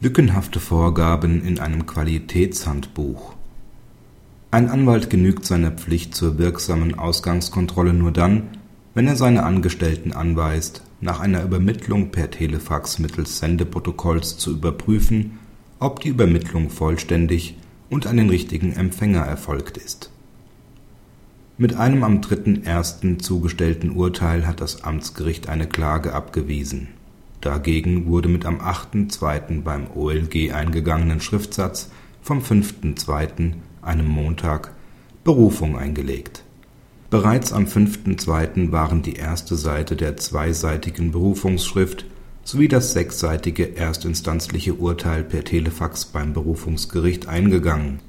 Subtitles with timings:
[0.00, 3.34] Lückenhafte Vorgaben in einem Qualitätshandbuch
[4.52, 8.44] Ein Anwalt genügt seiner Pflicht zur wirksamen Ausgangskontrolle nur dann,
[8.94, 15.40] wenn er seine Angestellten anweist, nach einer Übermittlung per Telefax mittels Sendeprotokolls zu überprüfen,
[15.80, 17.56] ob die Übermittlung vollständig
[17.90, 20.12] und an den richtigen Empfänger erfolgt ist.
[21.56, 23.18] Mit einem am 3.1.
[23.18, 26.86] zugestellten Urteil hat das Amtsgericht eine Klage abgewiesen
[27.40, 29.62] Dagegen wurde mit am 8.2.
[29.62, 31.90] beim OLG eingegangenen Schriftsatz
[32.20, 34.72] vom 5.2., einem Montag,
[35.24, 36.44] Berufung eingelegt.
[37.10, 38.72] Bereits am 5.2.
[38.72, 42.04] waren die erste Seite der zweiseitigen Berufungsschrift
[42.44, 48.00] sowie das sechsseitige erstinstanzliche Urteil per Telefax beim Berufungsgericht eingegangen.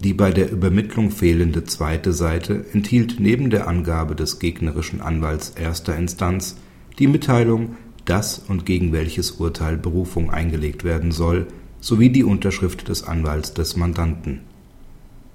[0.00, 5.96] Die bei der Übermittlung fehlende zweite Seite enthielt neben der Angabe des gegnerischen Anwalts erster
[5.96, 6.56] Instanz
[6.98, 11.46] die Mitteilung dass und gegen welches Urteil Berufung eingelegt werden soll,
[11.80, 14.40] sowie die Unterschrift des Anwalts des Mandanten.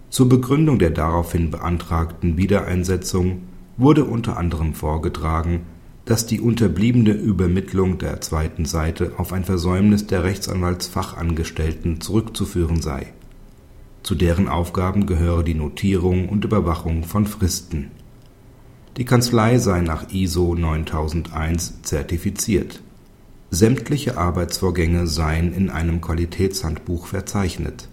[0.09, 3.43] Zur Begründung der daraufhin beantragten Wiedereinsetzung
[3.77, 5.61] wurde unter anderem vorgetragen,
[6.05, 13.13] dass die unterbliebene Übermittlung der zweiten Seite auf ein Versäumnis der Rechtsanwaltsfachangestellten zurückzuführen sei.
[14.03, 17.91] Zu deren Aufgaben gehöre die Notierung und Überwachung von Fristen
[18.97, 22.81] die Kanzlei sei nach ISO 9001 zertifiziert.
[23.49, 27.87] Sämtliche Arbeitsvorgänge seien in einem Qualitätshandbuch verzeichnet.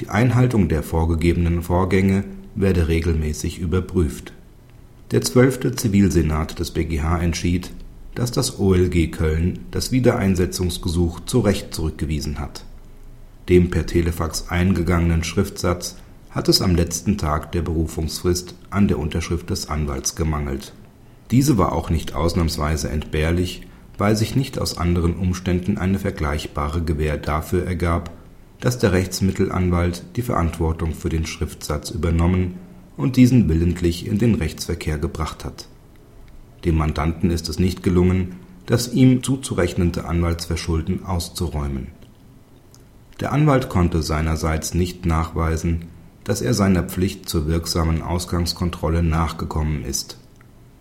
[0.00, 2.24] Die Einhaltung der vorgegebenen Vorgänge
[2.54, 4.32] werde regelmäßig überprüft.
[5.10, 7.70] Der zwölfte Zivilsenat des BGH entschied,
[8.14, 12.64] dass das OLG Köln das Wiedereinsetzungsgesuch zu Recht zurückgewiesen hat.
[13.48, 15.96] Dem per Telefax eingegangenen Schriftsatz
[16.30, 20.72] hat es am letzten Tag der Berufungsfrist an der Unterschrift des Anwalts gemangelt.
[21.30, 23.66] Diese war auch nicht ausnahmsweise entbehrlich,
[23.98, 28.10] weil sich nicht aus anderen Umständen eine vergleichbare Gewähr dafür ergab,
[28.60, 32.58] dass der Rechtsmittelanwalt die Verantwortung für den Schriftsatz übernommen
[32.96, 35.66] und diesen willentlich in den Rechtsverkehr gebracht hat.
[36.64, 38.36] Dem Mandanten ist es nicht gelungen,
[38.66, 41.88] das ihm zuzurechnende Anwaltsverschulden auszuräumen.
[43.18, 45.86] Der Anwalt konnte seinerseits nicht nachweisen
[46.24, 50.18] dass er seiner Pflicht zur wirksamen Ausgangskontrolle nachgekommen ist,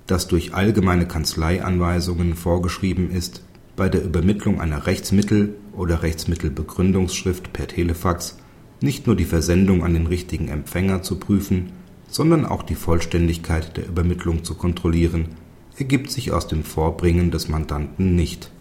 [0.08, 3.44] dass durch allgemeine Kanzleianweisungen vorgeschrieben ist,
[3.76, 8.38] bei der Übermittlung einer Rechtsmittel oder Rechtsmittelbegründungsschrift per Telefax
[8.82, 11.72] nicht nur die Versendung an den richtigen Empfänger zu prüfen,
[12.10, 15.30] sondern auch die Vollständigkeit der Übermittlung zu kontrollieren,
[15.78, 18.52] ergibt sich aus dem Vorbringen des Mandanten nicht.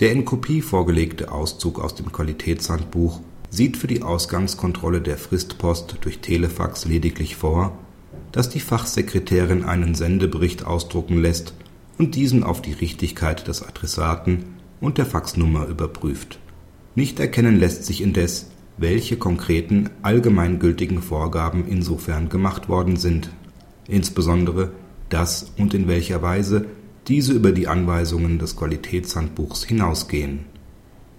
[0.00, 3.20] Der in Kopie vorgelegte Auszug aus dem Qualitätshandbuch
[3.54, 7.78] sieht für die Ausgangskontrolle der Fristpost durch Telefax lediglich vor,
[8.32, 11.54] dass die Fachsekretärin einen Sendebericht ausdrucken lässt
[11.96, 16.40] und diesen auf die Richtigkeit des Adressaten und der Faxnummer überprüft.
[16.96, 23.30] Nicht erkennen lässt sich indes, welche konkreten allgemeingültigen Vorgaben insofern gemacht worden sind,
[23.86, 24.72] insbesondere
[25.10, 26.66] dass und in welcher Weise
[27.06, 30.46] diese über die Anweisungen des Qualitätshandbuchs hinausgehen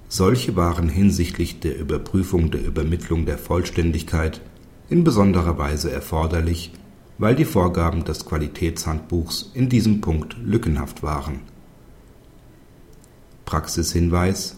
[0.07, 4.41] solche waren hinsichtlich der Überprüfung der Übermittlung der Vollständigkeit
[4.89, 6.71] in besonderer Weise erforderlich,
[7.17, 11.39] weil die Vorgaben des Qualitätshandbuchs in diesem Punkt lückenhaft waren.
[13.45, 14.57] Praxishinweis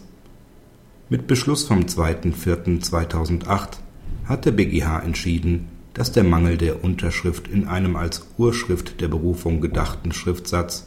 [1.08, 3.78] Mit Beschluss vom 2.4.2008
[4.24, 9.60] hat der BGH entschieden, dass der Mangel der Unterschrift in einem als Urschrift der Berufung
[9.60, 10.86] gedachten Schriftsatz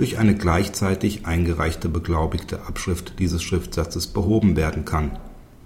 [0.00, 5.18] durch eine gleichzeitig eingereichte beglaubigte Abschrift dieses Schriftsatzes behoben werden kann,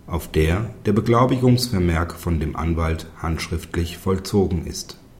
[0.09, 4.99] auf der der Beglaubigungsvermerk von dem Anwalt handschriftlich vollzogen ist